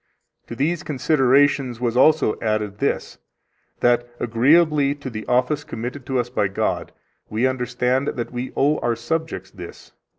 [0.47, 3.19] To these considerations was also added this
[3.81, 6.91] that, agreeably to the office committed to us by God,
[7.29, 9.93] we understand that we owe our subjects this, viz.